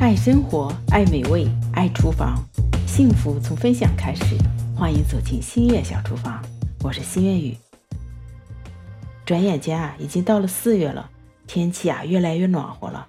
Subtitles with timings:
[0.00, 2.42] 爱生活，爱美味，爱厨房，
[2.86, 4.34] 幸福从分享开始。
[4.74, 6.42] 欢迎走进新月小厨房，
[6.82, 7.54] 我是新月雨。
[9.26, 11.10] 转眼间啊，已经到了四月了，
[11.46, 13.06] 天气啊越来越暖和了，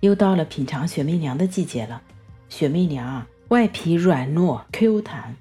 [0.00, 2.02] 又到了品尝雪媚娘的季节了。
[2.50, 5.34] 雪媚娘啊，外皮软糯 Q 弹，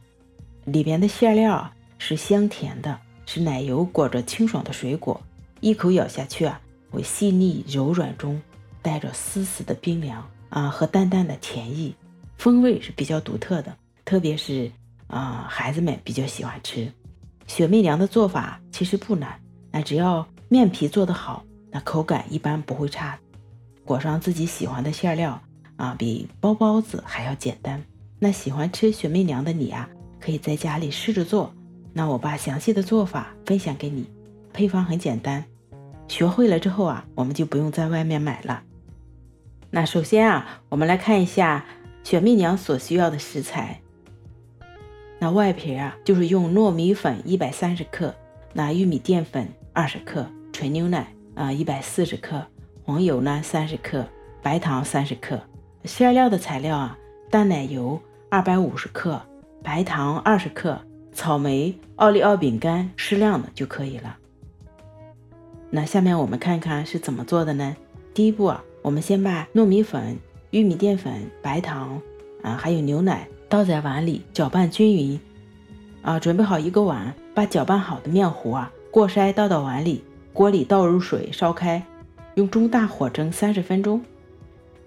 [0.63, 5.19] 里边的馅料是香甜的，是奶油裹着清爽的水果，
[5.59, 8.41] 一口咬下去啊，会细腻柔软中
[8.81, 10.25] 带着丝丝的冰凉。
[10.53, 11.95] 啊，和淡淡的甜意，
[12.37, 13.75] 风味是比较独特的，
[14.05, 14.71] 特别是
[15.07, 16.91] 啊，孩子们比较喜欢吃。
[17.47, 19.39] 雪媚娘的做法其实不难，
[19.71, 23.17] 那只要面皮做得好，那口感一般不会差。
[23.83, 25.41] 裹上自己喜欢的馅料
[25.75, 27.83] 啊，比包包子还要简单。
[28.19, 29.89] 那喜欢吃雪媚娘的你啊，
[30.19, 31.51] 可以在家里试着做。
[31.93, 34.05] 那我把详细的做法分享给你，
[34.53, 35.43] 配方很简单，
[36.07, 38.61] 学会了之后啊，我们就不用在外面买了。
[39.75, 41.65] 那首先啊，我们来看一下
[42.03, 43.81] 雪媚娘所需要的食材。
[45.17, 48.13] 那外皮啊，就是用糯米粉一百三十克，
[48.53, 52.45] 那玉米淀粉二十克，纯牛奶啊一百四十克，
[52.83, 54.05] 黄油呢三十克，
[54.43, 55.41] 白糖三十克。
[55.85, 56.95] 馅料的材料啊，
[57.31, 59.19] 淡奶油二百五十克，
[59.63, 60.79] 白糖二十克，
[61.13, 64.17] 草莓、奥利奥饼干适量的就可以了。
[65.71, 67.75] 那下面我们看看是怎么做的呢？
[68.13, 68.63] 第一步啊。
[68.83, 70.19] 我们先把糯米粉、
[70.51, 72.01] 玉米淀粉、白糖
[72.41, 75.17] 啊，还有牛奶倒在碗里，搅拌均匀。
[76.01, 80.03] 啊，准备好一个碗，把搅拌好的面糊啊过筛倒到碗里，
[80.33, 81.81] 锅里倒入水烧开，
[82.35, 84.01] 用中大火蒸三十分钟。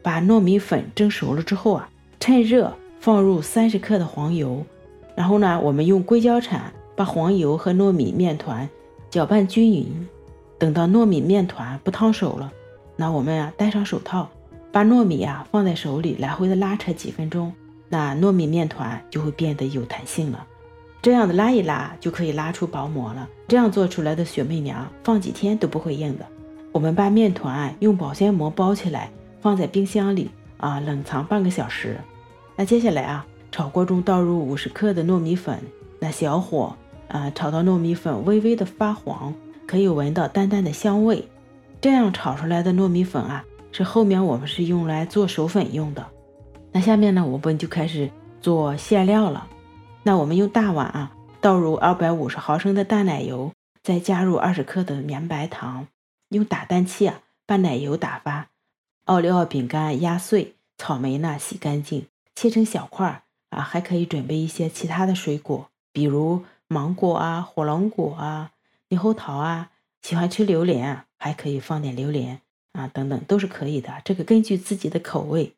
[0.02, 1.88] 把糯米粉蒸熟了之后啊，
[2.20, 4.62] 趁热放入三十克的黄油，
[5.14, 8.68] 然后呢，我们用硅胶铲把黄油和糯米面团
[9.08, 10.06] 搅拌均匀。
[10.58, 12.52] 等到糯米面团不烫手了。
[12.96, 14.28] 那我们啊，戴上手套，
[14.72, 17.52] 把糯米啊放在手里，来回的拉扯几分钟，
[17.88, 20.46] 那糯米面团就会变得有弹性了。
[21.02, 23.28] 这样的拉一拉，就可以拉出薄膜了。
[23.46, 26.26] 这样做出来的雪媚娘，放几天都不会硬的。
[26.72, 29.10] 我们把面团用保鲜膜包起来，
[29.40, 31.96] 放在冰箱里啊，冷藏半个小时。
[32.56, 35.60] 那接下来啊，炒锅中倒入五十克的糯米粉，
[36.00, 36.74] 那小火
[37.08, 39.32] 啊，炒到糯米粉微微的发黄，
[39.66, 41.28] 可以闻到淡淡的香味。
[41.86, 46.04] 这样炒出来的糯米粉啊，是后面我们是用来做手粉用的。
[46.72, 48.10] 那下面呢，我们就开始
[48.40, 49.46] 做馅料了。
[50.02, 53.52] 那我们用大碗啊，倒入二百五十毫升的淡奶油，
[53.84, 55.86] 再加入二十克的绵白糖，
[56.30, 58.48] 用打蛋器啊把奶油打发。
[59.04, 68.50] 奥利奥饼干压碎，草莓呢洗干净，切成小块儿啊，还可以准备一些其他的水果，比如芒果啊、火龙果啊、
[68.88, 69.70] 猕猴桃啊。
[70.06, 72.40] 喜欢吃榴莲啊，还可以放点榴莲
[72.74, 73.92] 啊，等等都是可以的。
[74.04, 75.54] 这个根据自己的口味。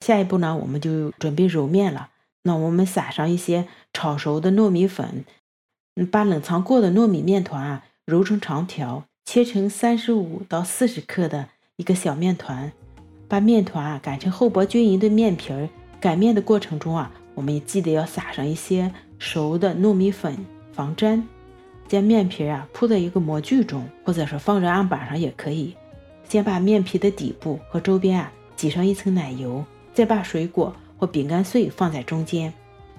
[0.00, 2.10] 下一步呢，我们就准备揉面了。
[2.42, 5.24] 那我们撒上一些炒熟的糯米粉，
[6.12, 12.70] 把冷藏过的糯米面团啊揉成长条，切成三十五到四十克的一个小面团。
[13.26, 15.70] 把面团啊擀成厚薄均匀的面皮儿。
[15.98, 21.26] 擀面的过程中啊，我们也记得要撒上一些熟的糯米粉防粘。
[21.88, 25.74] 将面皮啊铺在一个模具中，或者是放在案板上也可以。
[26.28, 29.64] 先把面皮的底部和周边啊挤上一层奶油，
[29.94, 32.52] 再把水果或饼干碎放在中间。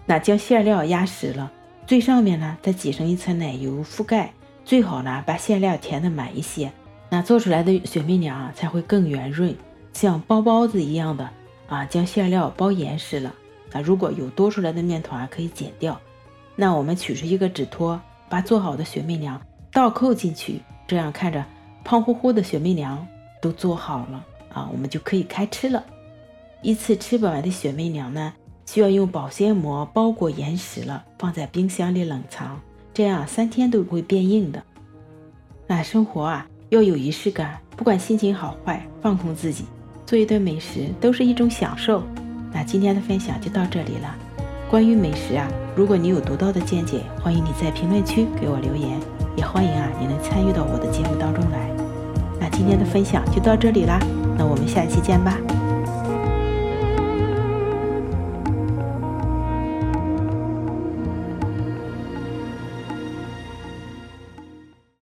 [0.05, 1.51] 那将馅料压实了，
[1.85, 4.31] 最上面呢再挤上一层奶油覆盖。
[4.63, 6.71] 最好呢把馅料填的满一些，
[7.09, 9.55] 那做出来的雪媚娘啊才会更圆润，
[9.93, 11.29] 像包包子一样的
[11.67, 11.85] 啊。
[11.85, 13.33] 将馅料包严实了，
[13.71, 15.99] 那如果有多出来的面团可以剪掉。
[16.55, 18.01] 那我们取出一个纸托。
[18.29, 21.45] 把做好的雪媚娘倒扣进去，这样看着
[21.83, 23.05] 胖乎乎的雪媚娘
[23.41, 25.83] 都做好了啊，我们就可以开吃了。
[26.61, 28.33] 一次吃不完的雪媚娘呢，
[28.66, 32.59] 需要用保鲜膜包裹严实了，放在冰箱里冷藏，
[32.93, 34.63] 这样三天都不会变硬的。
[35.67, 39.66] 那生活啊要有仪式感，不管心情好坏，放空自己，
[40.05, 42.03] 做一顿美食都是一种享受。
[42.52, 44.27] 那今天的分享就到这里了。
[44.69, 45.47] 关于美食啊，
[45.78, 48.99] 如果你有独到的见解，欢迎你在评论区给我留言，
[49.37, 51.72] 也欢迎啊你能参与到我的节目当中来。
[52.37, 53.97] 那今天的分享就到这里啦，
[54.37, 55.37] 那我们下期见吧。